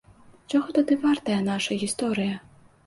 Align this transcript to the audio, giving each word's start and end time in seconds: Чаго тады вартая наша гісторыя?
Чаго 0.51 0.75
тады 0.79 0.99
вартая 1.03 1.39
наша 1.51 1.79
гісторыя? 1.85 2.45